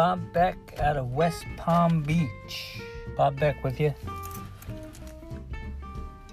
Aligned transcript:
Bob 0.00 0.32
Beck 0.32 0.56
out 0.80 0.96
of 0.96 1.12
West 1.12 1.44
Palm 1.58 2.02
Beach. 2.02 2.80
Bob 3.18 3.38
Beck 3.38 3.62
with 3.62 3.78
you. 3.78 3.92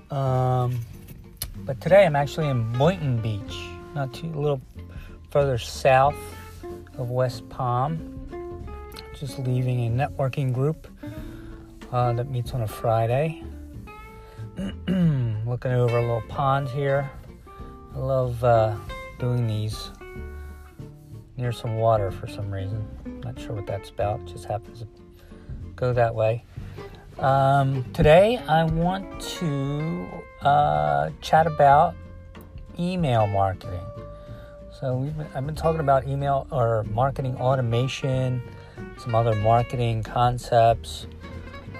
Um, 0.09 0.79
but 1.65 1.81
today 1.81 2.05
I'm 2.05 2.15
actually 2.15 2.47
in 2.47 2.71
Boynton 2.77 3.21
Beach, 3.21 3.57
not 3.93 4.13
too 4.13 4.27
a 4.27 4.39
little 4.39 4.61
further 5.31 5.57
south 5.57 6.15
of 6.97 7.09
West 7.09 7.49
Palm. 7.49 8.25
Just 9.19 9.37
leaving 9.37 9.85
a 9.85 9.89
networking 9.89 10.53
group 10.53 10.87
uh, 11.91 12.13
that 12.13 12.29
meets 12.29 12.53
on 12.53 12.61
a 12.61 12.67
Friday. 12.69 13.43
Looking 14.87 15.71
over 15.73 15.97
a 15.97 16.01
little 16.01 16.23
pond 16.29 16.69
here. 16.69 17.11
I 17.93 17.97
love 17.97 18.41
uh, 18.45 18.77
doing 19.19 19.45
these 19.45 19.91
near 21.37 21.51
some 21.51 21.77
water 21.77 22.11
for 22.11 22.27
some 22.27 22.51
reason. 22.51 22.85
Not 23.23 23.39
sure 23.39 23.53
what 23.53 23.67
that's 23.67 23.89
about. 23.89 24.25
Just 24.25 24.45
happens 24.45 24.79
to 24.79 24.87
go 25.75 25.93
that 25.93 26.13
way. 26.13 26.43
Um, 27.19 27.83
today, 27.93 28.37
I 28.47 28.63
want 28.63 29.19
to 29.39 30.07
uh, 30.41 31.09
chat 31.21 31.47
about 31.47 31.95
email 32.79 33.25
marketing. 33.27 33.81
So 34.79 34.97
been, 34.97 35.27
I've 35.33 35.45
been 35.45 35.55
talking 35.55 35.79
about 35.79 36.07
email 36.07 36.47
or 36.51 36.83
marketing 36.91 37.35
automation, 37.37 38.41
some 38.99 39.15
other 39.15 39.33
marketing 39.35 40.03
concepts 40.03 41.07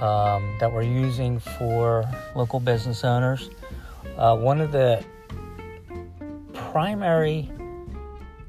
um, 0.01 0.57
that 0.59 0.71
we're 0.71 0.81
using 0.81 1.39
for 1.39 2.09
local 2.35 2.59
business 2.59 3.03
owners. 3.03 3.49
Uh, 4.17 4.35
one 4.35 4.59
of 4.59 4.71
the 4.71 5.03
primary, 6.53 7.51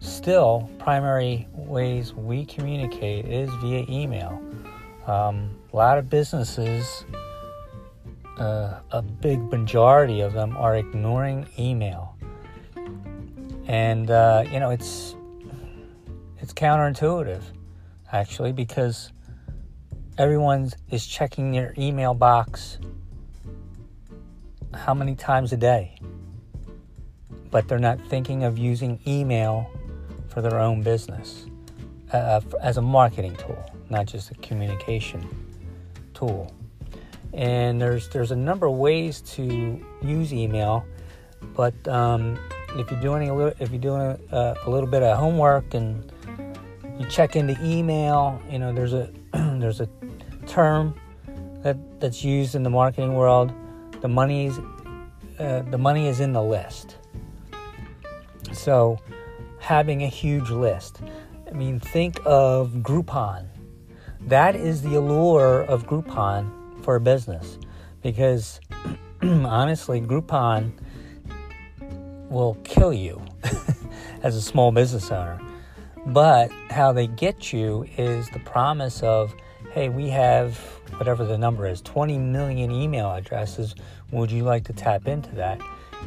still 0.09 0.69
primary 0.79 1.47
ways 1.53 2.15
we 2.15 2.45
communicate 2.45 3.27
is 3.27 3.51
via 3.63 3.85
email. 3.89 4.43
Um, 5.07 5.57
a 5.73 5.77
lot 5.77 5.99
of 5.99 6.11
businesses, 6.11 7.05
uh, 8.39 8.81
a 8.91 9.03
big 9.03 9.41
majority 9.51 10.21
of 10.21 10.33
them, 10.33 10.57
are 10.57 10.77
ignoring 10.77 11.47
email, 11.59 12.17
and 13.67 14.11
uh, 14.11 14.45
you 14.51 14.61
know 14.61 14.71
it's 14.71 15.15
it's 16.41 16.53
counterintuitive, 16.53 17.43
actually, 18.13 18.53
because 18.53 19.13
everyone 20.17 20.71
is 20.91 21.07
checking 21.07 21.53
their 21.53 21.75
email 21.79 22.15
box 22.15 22.79
how 24.75 24.95
many 24.95 25.15
times 25.15 25.53
a 25.53 25.57
day, 25.57 25.99
but 27.51 27.69
they're 27.69 27.79
not 27.79 28.01
thinking 28.09 28.45
of 28.45 28.59
using 28.59 29.01
email 29.07 29.71
for 30.39 30.43
their 30.43 30.61
own 30.61 30.83
business 30.83 31.47
uh, 32.13 32.41
as 32.63 32.77
a 32.77 32.81
marketing 32.81 33.35
tool, 33.35 33.59
not 33.91 34.07
just 34.07 34.31
a 34.31 34.35
communication 34.35 35.29
tool. 36.15 36.55
And 37.33 37.83
there's 37.83 38.09
there's 38.11 38.31
a 38.31 38.37
number 38.37 38.67
of 38.67 38.75
ways 38.75 39.21
to 39.33 39.85
use 40.01 40.33
email, 40.33 40.85
but 41.57 41.75
um, 41.89 42.39
if 42.77 42.89
you're 42.89 43.01
doing 43.01 43.29
a 43.29 43.35
little 43.35 43.53
if 43.59 43.71
you're 43.71 43.81
doing 43.81 44.17
a, 44.31 44.55
a 44.65 44.71
little 44.71 44.89
bit 44.89 45.03
of 45.03 45.19
homework 45.19 45.75
and 45.75 46.09
you 47.01 47.07
check 47.07 47.35
into 47.35 47.57
email, 47.61 48.41
you 48.49 48.61
know 48.61 48.73
there's 48.73 48.93
a 48.93 49.11
there's 49.33 49.81
a 49.81 49.89
term 50.47 50.95
that 51.65 51.77
that's 51.99 52.23
used 52.23 52.55
in 52.55 52.63
the 52.63 52.71
marketing 52.71 53.15
world. 53.15 53.53
The 54.03 54.09
money's 54.09 54.57
uh, 55.41 55.63
the 55.63 55.79
money 55.79 56.07
is 56.07 56.21
in 56.21 56.33
the 56.33 56.43
list. 56.45 56.97
So 58.53 59.01
having 59.69 60.03
a 60.03 60.09
huge 60.09 60.49
list. 60.49 61.03
I 61.47 61.51
mean, 61.51 61.79
think 61.79 62.19
of 62.25 62.77
Groupon. 62.77 63.45
That 64.23 64.57
is 64.57 64.81
the 64.81 64.95
allure 64.95 65.61
of 65.65 65.87
Groupon 65.87 66.83
for 66.83 66.97
a 66.97 67.01
business 67.01 67.59
because 68.03 68.61
honestly, 69.23 70.01
Groupon 70.01 70.73
will 72.31 72.55
kill 72.65 72.95
you 72.95 73.21
as 74.23 74.37
a 74.37 74.41
small 74.41 74.73
business 74.73 75.11
owner. 75.11 75.39
But 76.07 76.51
how 76.71 76.93
they 76.93 77.07
get 77.07 77.53
you 77.53 77.85
is 77.99 78.31
the 78.31 78.39
promise 78.39 79.03
of, 79.03 79.35
hey, 79.73 79.91
we 79.91 80.09
have 80.09 80.57
whatever 80.97 81.27
the 81.27 81.37
number 81.37 81.67
is 81.67 81.83
20 81.83 82.17
million 82.17 82.71
email 82.71 83.13
addresses. 83.13 83.75
Would 84.13 84.31
you 84.31 84.45
like 84.45 84.65
to 84.65 84.73
tap 84.73 85.07
into 85.07 85.35
that? 85.35 85.61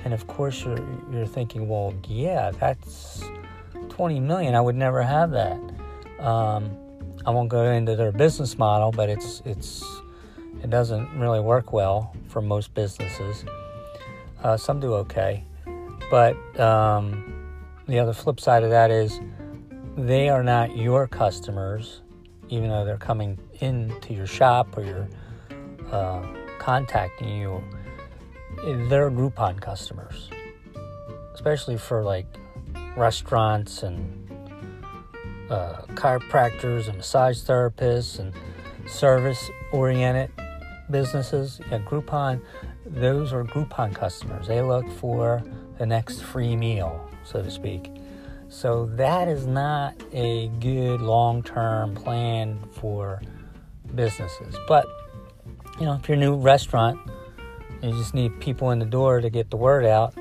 And 0.03 0.15
of 0.15 0.25
course, 0.25 0.65
you're, 0.65 0.83
you're 1.11 1.27
thinking, 1.27 1.69
well, 1.69 1.93
yeah, 2.07 2.49
that's 2.49 3.23
20 3.91 4.21
million. 4.21 4.55
I 4.55 4.61
would 4.61 4.75
never 4.75 5.03
have 5.03 5.31
that. 5.31 5.59
Um, 6.19 6.77
I 7.25 7.29
won't 7.29 7.49
go 7.49 7.65
into 7.65 7.95
their 7.95 8.11
business 8.11 8.57
model, 8.57 8.91
but 8.91 9.09
it's 9.09 9.41
it's 9.45 9.83
it 10.63 10.69
doesn't 10.69 11.19
really 11.19 11.41
work 11.41 11.73
well 11.73 12.15
for 12.29 12.41
most 12.41 12.73
businesses. 12.73 13.43
Uh, 14.41 14.57
some 14.57 14.79
do 14.79 14.93
okay, 14.93 15.43
but 16.09 16.35
um, 16.59 17.59
the 17.87 17.99
other 17.99 18.13
flip 18.13 18.39
side 18.39 18.63
of 18.63 18.69
that 18.69 18.91
is 18.91 19.19
they 19.97 20.29
are 20.29 20.43
not 20.43 20.75
your 20.77 21.05
customers, 21.05 22.01
even 22.49 22.69
though 22.69 22.85
they're 22.85 22.97
coming 22.97 23.37
into 23.59 24.13
your 24.13 24.25
shop 24.25 24.77
or 24.77 24.83
you're 24.83 25.09
uh, 25.91 26.25
contacting 26.59 27.27
you. 27.27 27.61
They're 28.89 29.11
Groupon 29.11 29.59
customers, 29.59 30.29
especially 31.33 31.77
for 31.77 32.03
like 32.03 32.25
restaurants 32.95 33.83
and 33.83 34.29
uh, 35.49 35.81
chiropractors 35.89 36.87
and 36.87 36.97
massage 36.97 37.39
therapists 37.41 38.19
and 38.19 38.33
service 38.89 39.49
oriented 39.71 40.31
businesses. 40.89 41.59
Yeah, 41.69 41.79
Groupon, 41.79 42.41
those 42.85 43.33
are 43.33 43.43
Groupon 43.43 43.93
customers. 43.93 44.47
They 44.47 44.61
look 44.61 44.89
for 44.91 45.43
the 45.77 45.85
next 45.85 46.21
free 46.21 46.55
meal, 46.55 47.09
so 47.23 47.41
to 47.41 47.51
speak. 47.51 47.91
So 48.49 48.87
that 48.97 49.27
is 49.29 49.47
not 49.47 49.95
a 50.11 50.49
good 50.59 51.01
long 51.01 51.41
term 51.41 51.95
plan 51.95 52.59
for 52.73 53.21
businesses. 53.95 54.55
But, 54.67 54.85
you 55.79 55.85
know, 55.85 55.93
if 55.93 56.07
you're 56.07 56.17
a 56.17 56.19
new 56.19 56.35
restaurant, 56.35 56.99
you 57.81 57.91
just 57.91 58.13
need 58.13 58.39
people 58.41 58.71
in 58.71 58.79
the 58.79 58.85
door 58.85 59.21
to 59.21 59.29
get 59.29 59.49
the 59.49 59.57
word 59.57 59.85
out, 59.85 60.13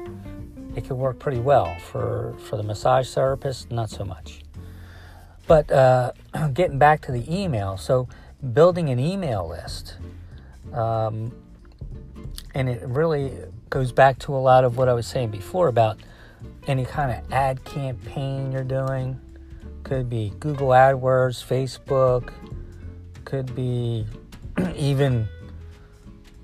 it 0.77 0.85
could 0.87 0.97
work 0.97 1.19
pretty 1.19 1.41
well. 1.41 1.75
For, 1.91 2.35
for 2.49 2.57
the 2.57 2.63
massage 2.63 3.09
therapist, 3.13 3.71
not 3.71 3.91
so 3.91 4.05
much. 4.05 4.43
But 5.47 5.71
uh, 5.71 6.13
getting 6.55 6.79
back 6.79 7.01
to 7.03 7.13
the 7.13 7.25
email, 7.29 7.77
so 7.77 8.09
building 8.53 8.89
an 8.89 8.99
email 8.99 9.49
list, 9.49 9.97
um, 10.73 11.33
and 12.55 12.69
it 12.69 12.83
really 12.87 13.33
goes 13.69 13.93
back 13.93 14.19
to 14.21 14.35
a 14.35 14.39
lot 14.39 14.65
of 14.65 14.77
what 14.77 14.89
I 14.89 14.93
was 14.93 15.07
saying 15.07 15.31
before 15.31 15.69
about 15.69 15.99
any 16.67 16.85
kind 16.85 17.11
of 17.11 17.33
ad 17.33 17.65
campaign 17.65 18.53
you're 18.53 18.65
doing. 18.65 19.21
Could 19.83 20.09
be 20.09 20.33
Google 20.39 20.69
AdWords, 20.69 21.45
Facebook, 21.45 22.33
could 23.25 23.55
be 23.55 24.07
even 24.77 25.29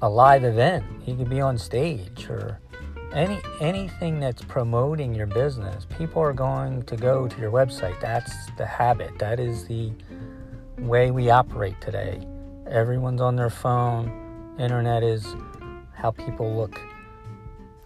a 0.03 0.09
live 0.09 0.45
event. 0.45 0.85
You 1.07 1.17
could 1.17 1.31
be 1.31 1.41
on 1.41 1.59
stage 1.59 2.29
or 2.29 2.61
any 3.13 3.41
anything 3.61 4.21
that's 4.21 4.43
promoting 4.43 5.15
your 5.15 5.27
business 5.27 5.87
people 5.97 6.21
are 6.21 6.33
going 6.33 6.83
to 6.85 6.97
go 6.97 7.29
to 7.29 7.41
your 7.41 7.51
website. 7.51 7.99
That's 8.01 8.33
the 8.57 8.67
habit. 8.67 9.19
That 9.19 9.41
is 9.41 9.67
the 9.67 9.93
way 10.79 11.11
we 11.11 11.31
operate 11.31 11.81
today. 11.81 12.27
Everyone's 12.67 13.21
on 13.21 13.37
their 13.37 13.51
phone. 13.51 14.57
Internet 14.59 15.03
is 15.03 15.35
how 15.95 16.11
people 16.11 16.55
look 16.55 16.81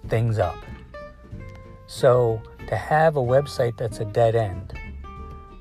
things 0.08 0.38
up. 0.38 0.56
So 1.86 2.42
to 2.68 2.76
have 2.76 3.16
a 3.16 3.20
website 3.20 3.76
that's 3.76 4.00
a 4.00 4.04
dead 4.04 4.34
end 4.34 4.72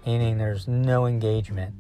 meaning 0.05 0.37
there's 0.37 0.67
no 0.67 1.05
engagement 1.05 1.73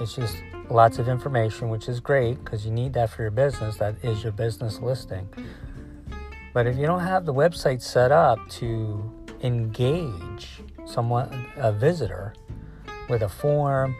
it's 0.00 0.14
just 0.14 0.36
lots 0.70 0.98
of 0.98 1.08
information 1.08 1.68
which 1.68 1.88
is 1.88 2.00
great 2.00 2.42
because 2.44 2.64
you 2.64 2.72
need 2.72 2.92
that 2.94 3.10
for 3.10 3.22
your 3.22 3.30
business. 3.30 3.76
That 3.76 3.96
is 4.02 4.22
your 4.22 4.32
business 4.32 4.80
listing 4.80 5.28
but 6.52 6.66
if 6.66 6.76
you 6.76 6.86
don't 6.86 7.00
have 7.00 7.24
the 7.24 7.34
website 7.34 7.82
set 7.82 8.12
up 8.12 8.38
to 8.48 9.12
engage 9.42 10.60
someone, 10.84 11.46
a 11.56 11.72
visitor, 11.72 12.34
with 13.08 13.22
a 13.22 13.28
form, 13.28 13.96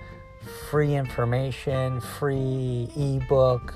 free 0.70 0.94
information, 0.94 2.00
free 2.00 2.88
ebook, 2.96 3.74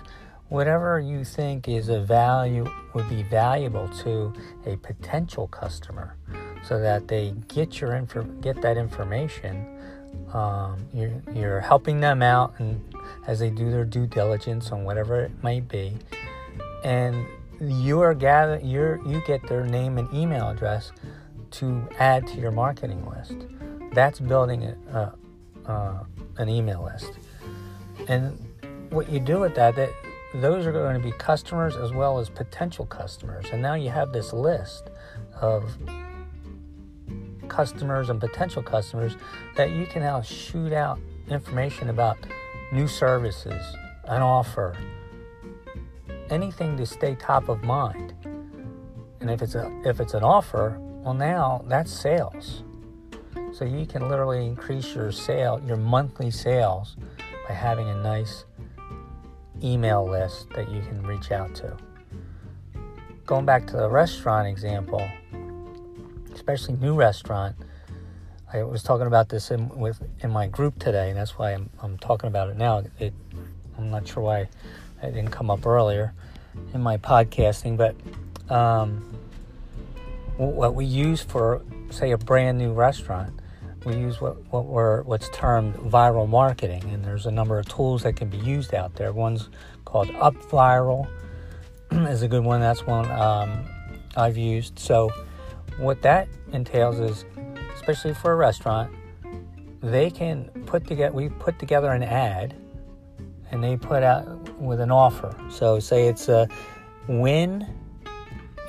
whatever 0.49 1.00
you 1.00 1.25
think 1.25 1.69
is 1.69 1.88
a 1.88 2.00
value 2.00 2.67
would 2.94 3.08
be 3.08 3.23
valuable 3.25 3.88
to 3.88 4.32
a 4.64 4.76
potential 4.76 5.49
customer, 5.49 6.17
so 6.64 6.81
that 6.81 7.08
they 7.08 7.34
get 7.49 7.81
your 7.81 7.94
info, 7.94 8.23
get 8.40 8.61
that 8.62 8.76
information. 8.76 9.67
Um, 10.32 10.87
you're, 10.94 11.23
you're 11.34 11.61
helping 11.61 12.00
them 12.00 12.23
out, 12.23 12.55
and 12.58 12.81
as 13.26 13.38
they 13.38 13.50
do 13.50 13.70
their 13.70 13.84
due 13.84 14.06
diligence 14.06 14.70
on 14.70 14.84
whatever 14.84 15.20
it 15.23 15.32
might 15.43 15.69
be, 15.69 15.96
and 16.84 17.26
you 17.61 18.00
are 18.00 18.14
gather 18.14 18.61
you 18.62 19.00
you 19.06 19.23
get 19.26 19.47
their 19.49 19.64
name 19.64 19.99
and 19.99 20.12
email 20.12 20.49
address 20.49 20.93
to 21.53 21.88
add 21.99 22.26
to 22.26 22.35
your 22.35 22.50
marketing 22.50 23.05
list. 23.08 23.47
That's 23.93 24.20
building 24.20 24.64
a, 24.64 24.76
a, 24.93 25.14
uh, 25.67 25.70
uh, 25.70 26.05
an 26.38 26.49
email 26.49 26.85
list. 26.85 27.12
And 28.08 28.38
what 28.91 29.11
you 29.11 29.20
do 29.20 29.41
with 29.41 29.55
that, 29.55 29.75
that 29.76 29.91
those 30.35 30.67
are 30.67 30.73
going 30.73 31.00
to 31.00 31.03
be 31.03 31.12
customers 31.12 31.76
as 31.76 31.93
well 31.93 32.19
as 32.19 32.29
potential 32.29 32.85
customers. 32.85 33.47
And 33.53 33.62
now 33.62 33.75
you 33.75 33.91
have 33.91 34.12
this 34.12 34.32
list 34.32 34.91
of 35.41 35.76
customers 37.49 38.11
and 38.11 38.20
potential 38.20 38.62
customers 38.62 39.17
that 39.56 39.70
you 39.70 39.87
can 39.87 40.02
now 40.02 40.20
shoot 40.20 40.73
out 40.73 40.99
information 41.29 41.88
about 41.88 42.19
new 42.73 42.87
services, 42.87 43.62
an 44.05 44.20
offer, 44.20 44.76
anything 46.31 46.76
to 46.76 46.87
stay 46.87 47.14
top 47.14 47.49
of 47.49 47.62
mind. 47.62 48.14
And 49.20 49.31
if 49.31 49.43
it's 49.43 49.55
a 49.55 49.70
if 49.84 50.00
it's 50.00 50.14
an 50.14 50.23
offer, 50.23 50.78
well 50.81 51.14
now 51.14 51.64
that's 51.67 51.93
sales. 51.93 52.62
So 53.52 53.64
you 53.64 53.87
can 53.87 54.08
literally 54.08 54.46
increase 54.46 54.94
your 54.94 55.11
sale, 55.12 55.62
your 55.67 55.76
monthly 55.76 56.31
sales 56.31 56.96
by 57.49 57.55
having 57.55 57.88
a 57.88 57.94
nice 57.94 58.44
email 59.62 60.06
list 60.06 60.50
that 60.50 60.70
you 60.70 60.82
can 60.82 61.02
reach 61.06 61.32
out 61.32 61.55
to. 61.56 61.76
Going 63.25 63.46
back 63.46 63.67
to 63.69 63.76
the 63.76 63.88
restaurant 63.88 64.46
example, 64.46 65.02
especially 66.34 66.76
new 66.76 66.94
restaurant, 66.94 67.56
I 68.52 68.62
was 68.62 68.82
talking 68.82 69.06
about 69.06 69.28
this 69.28 69.50
in 69.50 69.69
with 69.70 70.00
in 70.20 70.31
my 70.31 70.46
group 70.46 70.78
today, 70.78 71.08
and 71.08 71.19
that's 71.19 71.38
why 71.38 71.52
I'm, 71.52 71.70
I'm 71.82 71.99
talking 71.99 72.28
about 72.28 72.49
it 72.50 72.56
now. 72.56 72.84
It, 72.99 73.12
I'm 73.76 73.90
not 73.90 74.06
sure 74.06 74.23
why 74.23 74.49
it 75.02 75.12
didn't 75.12 75.31
come 75.31 75.50
up 75.50 75.66
earlier 75.66 76.14
in 76.75 76.82
my 76.82 76.96
podcasting, 76.96 77.76
but 77.76 77.94
um, 78.54 79.16
what 80.37 80.75
we 80.75 80.84
use 80.84 81.22
for, 81.22 81.62
say, 81.90 82.12
a 82.12 82.19
brand 82.19 82.58
new 82.58 82.72
restaurant, 82.72 83.32
we 83.84 83.94
use 83.94 84.20
what 84.20 84.37
what 84.52 84.66
we're 84.66 85.02
what's 85.02 85.28
termed 85.28 85.75
viral 85.76 86.28
marketing, 86.28 86.82
and 86.93 87.04
there's 87.04 87.26
a 87.26 87.31
number 87.31 87.58
of 87.58 87.69
tools 87.69 88.02
that 88.02 88.16
can 88.16 88.28
be 88.28 88.38
used 88.38 88.75
out 88.75 88.96
there. 88.96 89.12
One's 89.12 89.48
called 89.84 90.08
UpViral 90.08 91.08
is 91.92 92.22
a 92.22 92.28
good 92.28 92.44
one. 92.44 92.60
That's 92.60 92.84
one 92.84 93.08
um, 93.12 93.64
I've 94.16 94.37
used. 94.37 94.78
So 94.78 95.10
what 95.78 96.02
that 96.02 96.28
entails 96.52 96.99
is, 96.99 97.25
especially 97.76 98.14
for 98.14 98.32
a 98.32 98.37
restaurant, 98.37 98.92
they 99.82 100.10
can 100.10 100.50
put 100.66 100.87
together. 100.87 101.14
We 101.14 101.28
put 101.28 101.58
together 101.60 101.92
an 101.92 102.02
ad, 102.02 102.54
and 103.52 103.62
they 103.62 103.76
put 103.76 104.02
out 104.02 104.45
with 104.58 104.81
an 104.81 104.91
offer. 104.91 105.35
So 105.50 105.79
say 105.79 106.08
it's 106.08 106.29
a 106.29 106.49
win 107.08 107.67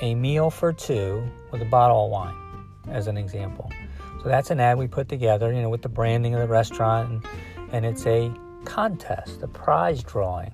a 0.00 0.14
meal 0.14 0.50
for 0.50 0.72
two 0.72 1.28
with 1.50 1.62
a 1.62 1.64
bottle 1.64 2.04
of 2.04 2.10
wine, 2.10 2.34
as 2.88 3.06
an 3.06 3.16
example. 3.16 3.70
So 4.22 4.28
that's 4.28 4.50
an 4.50 4.60
ad 4.60 4.78
we 4.78 4.86
put 4.86 5.08
together, 5.08 5.52
you 5.52 5.62
know, 5.62 5.70
with 5.70 5.82
the 5.82 5.88
branding 5.88 6.34
of 6.34 6.40
the 6.40 6.48
restaurant, 6.48 7.10
and, 7.10 7.26
and 7.72 7.86
it's 7.86 8.06
a 8.06 8.32
contest, 8.64 9.42
a 9.42 9.48
prize 9.48 10.02
drawing. 10.02 10.52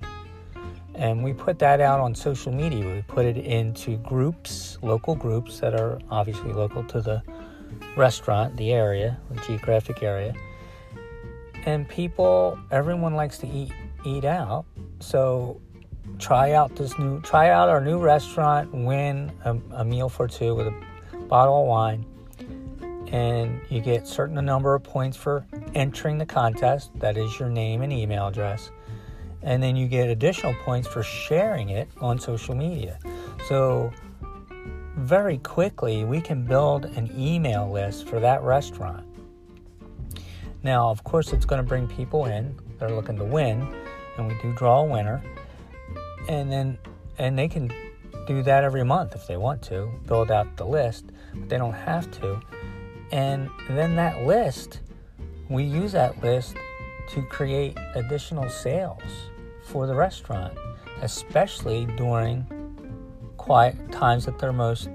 And 0.94 1.24
we 1.24 1.32
put 1.32 1.58
that 1.58 1.80
out 1.80 1.98
on 1.98 2.14
social 2.14 2.52
media. 2.52 2.86
We 2.86 3.02
put 3.02 3.26
it 3.26 3.36
into 3.36 3.96
groups, 3.98 4.78
local 4.80 5.16
groups 5.16 5.58
that 5.60 5.78
are 5.78 5.98
obviously 6.10 6.52
local 6.52 6.84
to 6.84 7.00
the 7.00 7.22
restaurant, 7.96 8.56
the 8.56 8.72
area, 8.72 9.18
the 9.30 9.40
geographic 9.42 10.02
area. 10.02 10.34
And 11.66 11.88
people, 11.88 12.58
everyone 12.70 13.14
likes 13.14 13.38
to 13.38 13.48
eat 13.48 13.72
eat 14.04 14.24
out. 14.24 14.66
So 15.04 15.60
try 16.18 16.52
out 16.52 16.74
this 16.76 16.98
new 16.98 17.20
try 17.20 17.50
out 17.50 17.68
our 17.68 17.80
new 17.80 17.98
restaurant, 17.98 18.72
win 18.72 19.32
a, 19.44 19.56
a 19.72 19.84
meal 19.84 20.08
for 20.08 20.26
two 20.26 20.54
with 20.54 20.66
a 20.66 21.16
bottle 21.28 21.62
of 21.62 21.66
wine. 21.66 22.06
And 23.12 23.60
you 23.68 23.80
get 23.80 24.08
certain 24.08 24.42
number 24.44 24.74
of 24.74 24.82
points 24.82 25.16
for 25.16 25.46
entering 25.74 26.18
the 26.18 26.26
contest. 26.26 26.90
That 26.98 27.16
is 27.16 27.38
your 27.38 27.48
name 27.48 27.82
and 27.82 27.92
email 27.92 28.26
address 28.28 28.70
and 29.44 29.62
then 29.62 29.76
you 29.76 29.86
get 29.86 30.08
additional 30.08 30.54
points 30.64 30.88
for 30.88 31.02
sharing 31.02 31.68
it 31.68 31.88
on 32.00 32.18
social 32.18 32.54
media. 32.54 32.98
So, 33.46 33.92
very 34.96 35.38
quickly, 35.38 36.04
we 36.04 36.20
can 36.20 36.44
build 36.44 36.86
an 36.86 37.12
email 37.16 37.70
list 37.70 38.08
for 38.08 38.20
that 38.20 38.42
restaurant. 38.42 39.06
Now, 40.62 40.88
of 40.88 41.04
course, 41.04 41.32
it's 41.32 41.44
going 41.44 41.60
to 41.60 41.66
bring 41.66 41.86
people 41.86 42.24
in. 42.24 42.56
They're 42.78 42.90
looking 42.90 43.18
to 43.18 43.24
win, 43.24 43.68
and 44.16 44.28
we 44.28 44.34
do 44.42 44.52
draw 44.54 44.80
a 44.80 44.84
winner. 44.84 45.22
And 46.28 46.50
then, 46.50 46.78
and 47.18 47.38
they 47.38 47.48
can 47.48 47.72
do 48.26 48.42
that 48.42 48.64
every 48.64 48.84
month 48.84 49.14
if 49.14 49.26
they 49.26 49.36
want 49.36 49.62
to, 49.62 49.90
build 50.06 50.30
out 50.30 50.56
the 50.56 50.64
list, 50.64 51.06
but 51.34 51.48
they 51.48 51.58
don't 51.58 51.74
have 51.74 52.10
to. 52.20 52.40
And 53.12 53.50
then 53.68 53.96
that 53.96 54.26
list, 54.26 54.80
we 55.48 55.64
use 55.64 55.92
that 55.92 56.22
list 56.22 56.56
to 57.10 57.22
create 57.22 57.76
additional 57.94 58.48
sales 58.48 59.02
for 59.66 59.86
the 59.86 59.94
restaurant, 59.94 60.56
especially 61.02 61.86
during 61.96 62.46
quiet 63.36 63.92
times 63.92 64.26
at 64.26 64.38
their 64.38 64.52
most 64.52 64.88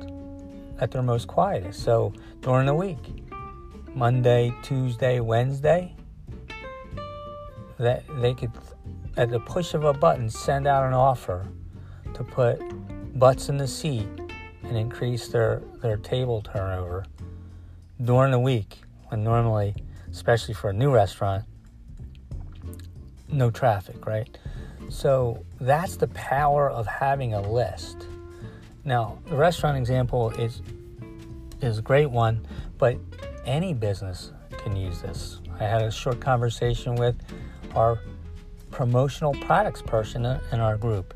at 0.79 0.91
their 0.91 1.03
most 1.03 1.27
quietest. 1.27 1.83
So 1.83 2.13
during 2.41 2.65
the 2.65 2.73
week, 2.73 2.97
Monday, 3.93 4.53
Tuesday, 4.63 5.19
Wednesday, 5.19 5.93
that 7.77 8.03
they 8.21 8.33
could 8.33 8.51
at 9.19 9.29
the 9.29 9.39
push 9.41 9.73
of 9.73 9.83
a 9.83 9.91
button 9.91 10.29
send 10.29 10.65
out 10.65 10.87
an 10.87 10.93
offer 10.93 11.45
to 12.13 12.23
put 12.23 12.57
butts 13.19 13.49
in 13.49 13.57
the 13.57 13.67
seat 13.67 14.07
and 14.63 14.77
increase 14.77 15.27
their, 15.27 15.61
their 15.81 15.97
table 15.97 16.41
turnover 16.41 17.05
during 18.01 18.31
the 18.31 18.39
week 18.39 18.77
when 19.09 19.21
normally, 19.21 19.75
especially 20.09 20.53
for 20.53 20.69
a 20.69 20.73
new 20.73 20.89
restaurant, 20.89 21.43
no 23.27 23.51
traffic, 23.51 24.05
right? 24.05 24.37
So 24.87 25.43
that's 25.59 25.97
the 25.97 26.07
power 26.07 26.69
of 26.69 26.87
having 26.87 27.33
a 27.33 27.41
list. 27.41 28.07
Now, 28.85 29.19
the 29.27 29.35
restaurant 29.35 29.77
example 29.77 30.29
is 30.31 30.61
is 31.61 31.77
a 31.77 31.81
great 31.81 32.09
one, 32.09 32.47
but 32.77 32.95
any 33.45 33.73
business 33.73 34.31
can 34.59 34.77
use 34.77 35.01
this. 35.01 35.41
I 35.59 35.65
had 35.65 35.81
a 35.81 35.91
short 35.91 36.21
conversation 36.21 36.95
with 36.95 37.17
our 37.75 37.99
promotional 38.71 39.33
products 39.41 39.81
person 39.81 40.25
in 40.25 40.59
our 40.59 40.77
group. 40.77 41.13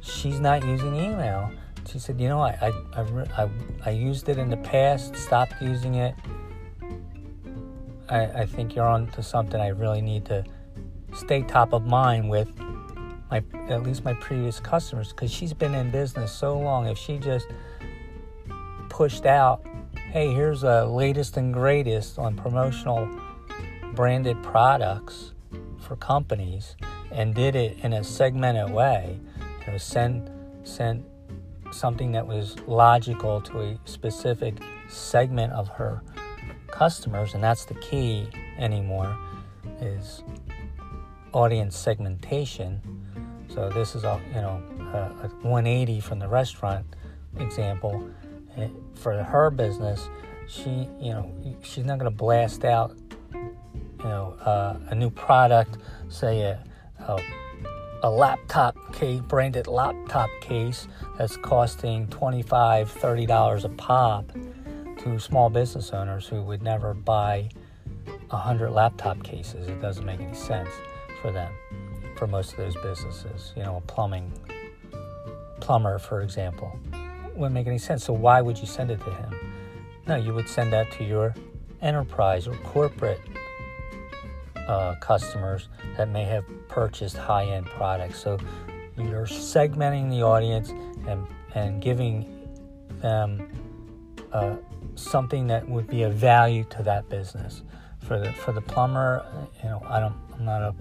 She's 0.00 0.40
not 0.40 0.64
using 0.64 0.94
email. 0.96 1.50
She 1.90 1.98
said, 1.98 2.20
"You 2.20 2.28
know, 2.28 2.40
I 2.40 2.72
I, 2.94 3.00
I, 3.00 3.44
I, 3.44 3.48
I 3.86 3.90
used 3.90 4.28
it 4.28 4.38
in 4.38 4.50
the 4.50 4.56
past, 4.58 5.16
stopped 5.16 5.54
using 5.60 5.96
it. 5.96 6.14
I, 8.08 8.24
I 8.42 8.46
think 8.46 8.74
you're 8.74 8.86
on 8.86 9.08
to 9.08 9.22
something. 9.22 9.60
I 9.60 9.68
really 9.68 10.00
need 10.00 10.24
to 10.26 10.44
stay 11.14 11.42
top 11.42 11.72
of 11.72 11.86
mind 11.86 12.28
with 12.28 12.48
my 13.30 13.42
at 13.68 13.82
least 13.82 14.04
my 14.04 14.14
previous 14.14 14.60
customers 14.60 15.08
because 15.10 15.30
she's 15.30 15.52
been 15.52 15.74
in 15.74 15.90
business 15.90 16.32
so 16.32 16.58
long 16.58 16.86
if 16.86 16.98
she 16.98 17.18
just 17.18 17.46
pushed 18.88 19.26
out 19.26 19.64
hey 20.12 20.32
here's 20.32 20.60
the 20.60 20.84
latest 20.86 21.36
and 21.36 21.52
greatest 21.52 22.18
on 22.18 22.36
promotional 22.36 23.08
branded 23.94 24.40
products 24.42 25.32
for 25.80 25.96
companies 25.96 26.76
and 27.16 27.34
did 27.34 27.56
it 27.56 27.76
in 27.82 27.92
a 27.94 28.04
segmented 28.04 28.70
way 28.70 29.18
you 29.66 29.72
know 29.72 29.78
send 29.78 30.30
sent 30.64 31.04
something 31.72 32.12
that 32.12 32.26
was 32.26 32.56
logical 32.66 33.40
to 33.40 33.60
a 33.60 33.78
specific 33.84 34.54
segment 34.88 35.52
of 35.52 35.68
her 35.68 36.00
customers 36.68 37.34
and 37.34 37.42
that's 37.42 37.64
the 37.64 37.74
key 37.76 38.28
anymore 38.58 39.16
is 39.80 40.22
audience 41.32 41.76
segmentation 41.76 42.80
so 43.52 43.68
this 43.70 43.94
is 43.94 44.04
a 44.04 44.20
you 44.28 44.40
know 44.42 44.62
a, 44.92 45.26
a 45.26 45.28
180 45.42 46.00
from 46.00 46.18
the 46.18 46.28
restaurant 46.28 46.86
example. 47.38 48.08
Eh, 48.56 48.68
for 48.94 49.22
her 49.22 49.50
business, 49.50 50.08
she 50.48 50.88
you 51.00 51.12
know 51.12 51.30
she's 51.62 51.84
not 51.84 51.98
going 51.98 52.10
to 52.10 52.16
blast 52.16 52.64
out 52.64 52.96
you 53.32 54.04
know 54.04 54.36
uh, 54.44 54.76
a 54.88 54.94
new 54.94 55.10
product, 55.10 55.78
say 56.08 56.42
a, 56.42 56.62
a 57.08 57.18
a 58.02 58.10
laptop 58.10 58.76
case, 58.92 59.20
branded 59.20 59.66
laptop 59.66 60.28
case 60.40 60.86
that's 61.16 61.36
costing 61.38 62.06
$25, 62.08 62.44
$30 62.44 63.64
a 63.64 63.68
pop 63.70 64.30
to 64.98 65.18
small 65.18 65.50
business 65.50 65.90
owners 65.90 66.26
who 66.26 66.42
would 66.42 66.62
never 66.62 66.94
buy 66.94 67.48
100 68.28 68.70
laptop 68.70 69.22
cases 69.22 69.68
it 69.68 69.80
doesn't 69.80 70.04
make 70.04 70.20
any 70.20 70.34
sense 70.34 70.68
for 71.22 71.30
them 71.30 71.52
for 72.16 72.26
most 72.26 72.52
of 72.52 72.58
those 72.58 72.76
businesses. 72.76 73.52
You 73.56 73.62
know, 73.62 73.76
a 73.76 73.80
plumbing 73.80 74.32
plumber, 75.60 75.98
for 75.98 76.22
example, 76.22 76.78
wouldn't 77.34 77.54
make 77.54 77.66
any 77.66 77.78
sense. 77.78 78.04
So 78.04 78.12
why 78.12 78.40
would 78.40 78.58
you 78.58 78.66
send 78.66 78.90
it 78.90 79.00
to 79.00 79.10
him? 79.10 79.34
No, 80.06 80.16
you 80.16 80.32
would 80.34 80.48
send 80.48 80.72
that 80.72 80.90
to 80.92 81.04
your 81.04 81.34
enterprise 81.82 82.46
or 82.46 82.54
corporate 82.56 83.20
uh, 84.66 84.94
customers 84.96 85.68
that 85.96 86.08
may 86.08 86.24
have 86.24 86.44
purchased 86.68 87.16
high-end 87.16 87.66
products. 87.66 88.18
So 88.18 88.38
you're 88.96 89.26
segmenting 89.26 90.10
the 90.10 90.22
audience 90.22 90.70
and 91.06 91.26
and 91.54 91.80
giving 91.80 92.26
them 93.00 93.48
uh, 94.32 94.56
something 94.94 95.46
that 95.46 95.68
would 95.68 95.86
be 95.86 96.02
of 96.02 96.14
value 96.14 96.64
to 96.64 96.82
that 96.82 97.08
business 97.08 97.62
for 98.06 98.18
the 98.18 98.32
for 98.32 98.52
the 98.52 98.60
plumber, 98.60 99.24
you 99.62 99.68
know, 99.68 99.82
I 99.86 100.00
don't. 100.00 100.14
I'm 100.34 100.44
not 100.44 100.62
a 100.62 100.74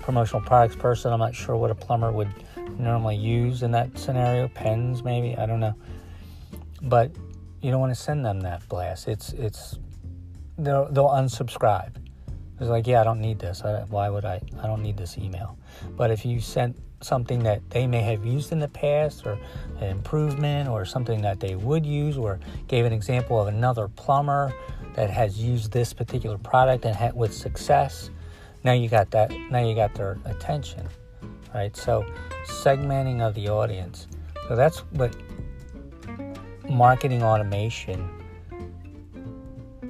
promotional 0.00 0.42
products 0.42 0.76
person. 0.76 1.12
I'm 1.12 1.18
not 1.18 1.34
sure 1.34 1.56
what 1.56 1.70
a 1.70 1.74
plumber 1.74 2.10
would 2.10 2.32
normally 2.78 3.16
use 3.16 3.62
in 3.62 3.70
that 3.72 3.96
scenario. 3.98 4.48
Pens, 4.48 5.02
maybe. 5.02 5.36
I 5.36 5.46
don't 5.46 5.60
know. 5.60 5.74
But 6.82 7.12
you 7.60 7.70
don't 7.70 7.80
want 7.80 7.94
to 7.94 8.00
send 8.00 8.24
them 8.24 8.40
that 8.40 8.68
blast. 8.68 9.08
It's 9.08 9.32
it's 9.32 9.78
they'll 10.58 10.90
they'll 10.92 11.08
unsubscribe. 11.08 11.92
It's 12.60 12.68
like, 12.68 12.86
yeah, 12.86 13.00
I 13.00 13.04
don't 13.04 13.20
need 13.20 13.38
this. 13.38 13.62
I, 13.62 13.84
why 13.88 14.08
would 14.08 14.24
I? 14.24 14.40
I 14.60 14.66
don't 14.66 14.82
need 14.82 14.96
this 14.96 15.16
email. 15.16 15.56
But 15.96 16.10
if 16.10 16.24
you 16.24 16.40
sent 16.40 16.76
something 17.00 17.44
that 17.44 17.62
they 17.70 17.86
may 17.86 18.00
have 18.00 18.24
used 18.24 18.50
in 18.50 18.58
the 18.58 18.68
past, 18.68 19.24
or 19.26 19.38
an 19.80 19.88
improvement, 19.88 20.68
or 20.68 20.84
something 20.84 21.22
that 21.22 21.38
they 21.38 21.54
would 21.54 21.86
use, 21.86 22.16
or 22.16 22.40
gave 22.66 22.84
an 22.84 22.92
example 22.92 23.40
of 23.40 23.46
another 23.46 23.88
plumber 23.88 24.52
that 24.94 25.10
has 25.10 25.38
used 25.38 25.70
this 25.70 25.92
particular 25.92 26.38
product 26.38 26.84
and 26.84 26.96
had 26.96 27.14
with 27.14 27.32
success, 27.32 28.10
now 28.64 28.72
you 28.72 28.88
got 28.88 29.10
that. 29.12 29.30
Now 29.50 29.60
you 29.60 29.74
got 29.74 29.94
their 29.94 30.18
attention, 30.24 30.88
right? 31.54 31.76
So 31.76 32.04
segmenting 32.44 33.20
of 33.20 33.34
the 33.34 33.48
audience. 33.48 34.08
So 34.48 34.56
that's 34.56 34.80
what 34.90 35.14
marketing 36.68 37.22
automation 37.22 38.08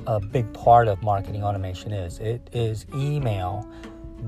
a 0.09 0.19
big 0.19 0.51
part 0.55 0.89
of 0.89 1.03
marketing 1.03 1.45
automation 1.45 1.93
is. 1.93 2.19
It 2.19 2.49
is 2.51 2.87
email, 2.95 3.69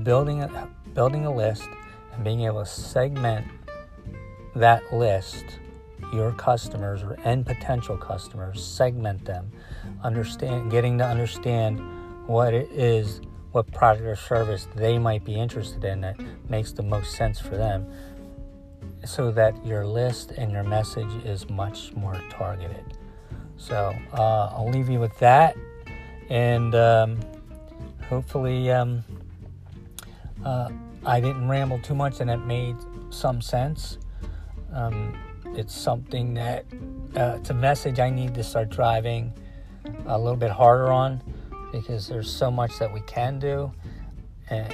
building 0.03 0.43
a, 0.43 0.69
building 0.93 1.25
a 1.25 1.33
list, 1.33 1.67
and 2.13 2.23
being 2.23 2.41
able 2.41 2.59
to 2.59 2.69
segment 2.69 3.47
that 4.55 4.83
list, 4.93 5.43
your 6.13 6.33
customers 6.33 7.01
or 7.01 7.17
and 7.23 7.43
potential 7.43 7.97
customers, 7.97 8.63
segment 8.63 9.25
them, 9.25 9.51
understand, 10.03 10.69
getting 10.69 10.99
to 10.99 11.03
understand 11.03 11.81
what 12.27 12.53
it 12.53 12.69
is, 12.71 13.19
what 13.51 13.71
product 13.71 14.05
or 14.05 14.15
service 14.15 14.67
they 14.75 14.99
might 14.99 15.25
be 15.25 15.33
interested 15.33 15.83
in 15.83 16.01
that 16.01 16.15
makes 16.47 16.73
the 16.73 16.83
most 16.83 17.15
sense 17.15 17.39
for 17.39 17.57
them, 17.57 17.91
so 19.03 19.31
that 19.31 19.65
your 19.65 19.87
list 19.87 20.29
and 20.37 20.51
your 20.51 20.63
message 20.63 21.11
is 21.25 21.49
much 21.49 21.91
more 21.93 22.21
targeted. 22.29 22.85
So 23.57 23.95
uh, 24.13 24.51
I'll 24.55 24.69
leave 24.69 24.87
you 24.87 24.99
with 24.99 25.17
that 25.17 25.55
and 26.31 26.73
um, 26.75 27.19
hopefully 28.07 28.71
um, 28.71 29.03
uh, 30.45 30.69
I 31.05 31.19
didn't 31.19 31.49
ramble 31.49 31.79
too 31.79 31.93
much 31.93 32.21
and 32.21 32.29
it 32.29 32.37
made 32.37 32.77
some 33.09 33.41
sense. 33.41 33.97
Um, 34.73 35.13
it's 35.57 35.75
something 35.75 36.33
that 36.35 36.63
uh, 37.17 37.35
it's 37.37 37.49
a 37.49 37.53
message 37.53 37.99
I 37.99 38.09
need 38.09 38.33
to 38.35 38.43
start 38.43 38.69
driving 38.69 39.33
a 40.05 40.17
little 40.17 40.37
bit 40.37 40.51
harder 40.51 40.89
on 40.89 41.21
because 41.73 42.07
there's 42.07 42.31
so 42.31 42.49
much 42.49 42.79
that 42.79 42.93
we 42.93 43.01
can 43.01 43.37
do 43.37 43.69
and 44.49 44.73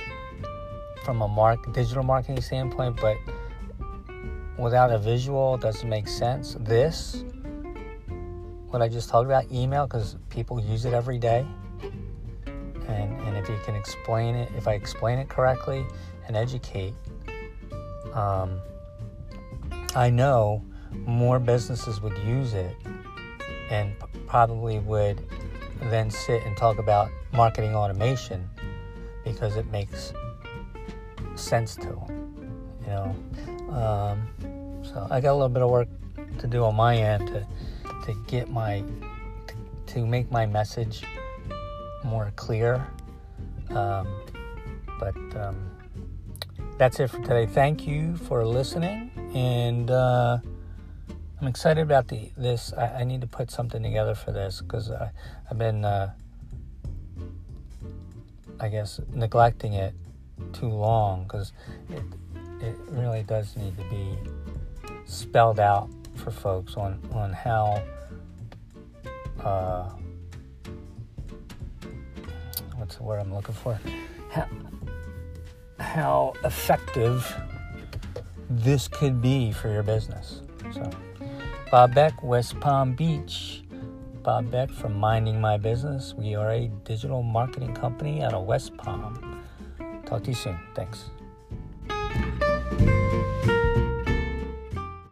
from 1.03 1.23
a 1.23 1.27
mark 1.27 1.73
digital 1.73 2.03
marketing 2.03 2.39
standpoint, 2.39 2.99
but 3.01 3.17
without 4.59 4.91
a 4.91 4.99
visual, 4.99 5.55
it 5.55 5.61
doesn't 5.61 5.89
make 5.89 6.07
sense. 6.07 6.55
This 6.59 7.23
what 8.69 8.81
I 8.81 8.87
just 8.87 9.09
talked 9.09 9.25
about, 9.25 9.51
email, 9.51 9.87
because 9.87 10.15
people 10.29 10.59
use 10.59 10.85
it 10.85 10.93
every 10.93 11.17
day. 11.17 11.45
And, 12.87 13.19
and 13.21 13.37
if 13.37 13.49
you 13.49 13.57
can 13.65 13.75
explain 13.75 14.35
it, 14.35 14.49
if 14.57 14.67
I 14.67 14.73
explain 14.73 15.19
it 15.19 15.29
correctly 15.29 15.85
and 16.27 16.35
educate, 16.35 16.93
um, 18.13 18.59
I 19.95 20.09
know 20.09 20.63
more 21.05 21.39
businesses 21.39 22.01
would 22.01 22.17
use 22.19 22.53
it 22.53 22.75
and 23.69 23.93
p- 23.99 24.19
probably 24.25 24.79
would 24.79 25.21
then 25.83 26.09
sit 26.09 26.43
and 26.43 26.55
talk 26.55 26.77
about 26.77 27.09
marketing 27.33 27.75
automation 27.75 28.49
because 29.23 29.57
it 29.57 29.67
makes 29.67 30.13
sense 31.35 31.75
to 31.75 31.87
them, 31.87 32.49
you 32.81 32.87
know. 32.87 33.15
Um, 33.73 34.83
so 34.83 35.07
I 35.11 35.19
got 35.19 35.31
a 35.31 35.33
little 35.33 35.49
bit 35.49 35.61
of 35.61 35.69
work 35.69 35.89
to 36.39 36.47
do 36.47 36.63
on 36.63 36.75
my 36.75 36.95
end 36.95 37.27
to 37.27 37.47
to 38.07 38.13
get 38.27 38.49
my 38.49 38.83
to 39.87 40.05
make 40.05 40.31
my 40.31 40.45
message 40.45 41.03
more 42.03 42.31
clear. 42.35 42.85
Um, 43.69 44.07
but 44.99 45.15
um, 45.35 45.69
that's 46.77 46.99
it 46.99 47.09
for 47.09 47.19
today. 47.19 47.45
Thank 47.45 47.85
you 47.85 48.15
for 48.15 48.45
listening, 48.45 49.11
and 49.35 49.91
uh, 49.91 50.39
I'm 51.41 51.47
excited 51.47 51.81
about 51.81 52.07
the 52.07 52.31
this. 52.37 52.73
I, 52.73 53.01
I, 53.01 53.03
need 53.03 53.21
to 53.21 53.27
put 53.27 53.51
something 53.51 53.83
together 53.83 54.15
for 54.15 54.31
this 54.31 54.61
because 54.61 54.89
I've 54.89 55.57
been, 55.57 55.85
uh, 55.85 56.13
I 58.59 58.69
guess, 58.69 58.99
neglecting 59.13 59.73
it 59.73 59.93
too 60.53 60.69
long 60.69 61.23
because 61.23 61.51
it 61.89 62.03
it 62.61 62.75
really 62.89 63.23
does 63.23 63.55
need 63.55 63.77
to 63.77 63.83
be 63.89 64.17
spelled 65.05 65.59
out 65.59 65.89
for 66.27 66.31
folks 66.31 66.75
on 66.75 66.99
on 67.13 67.31
how 67.31 67.81
uh, 69.39 69.89
what's 72.75 72.97
the 72.97 73.03
word 73.03 73.19
I'm 73.19 73.33
looking 73.33 73.55
for? 73.55 73.79
How, 74.31 74.47
how 75.79 76.33
effective 76.43 77.33
this 78.49 78.89
could 78.89 79.21
be 79.21 79.53
for 79.53 79.69
your 79.69 79.83
business. 79.83 80.41
So, 80.73 80.89
Bob 81.71 81.95
Beck, 81.95 82.21
West 82.21 82.59
Palm 82.59 82.93
Beach. 82.93 83.63
Bob 84.21 84.51
Beck 84.51 84.69
from 84.69 84.93
Minding 84.93 85.39
My 85.39 85.55
Business. 85.55 86.13
We 86.13 86.35
are 86.35 86.51
a 86.51 86.67
digital 86.83 87.23
marketing 87.23 87.73
company 87.73 88.21
out 88.21 88.33
of 88.33 88.45
West 88.45 88.75
Palm. 88.75 89.45
Talk 90.05 90.23
to 90.23 90.31
you 90.31 90.35
soon. 90.35 90.59
Thanks. 90.75 91.09